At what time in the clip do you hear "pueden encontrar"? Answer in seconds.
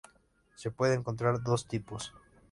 0.71-1.43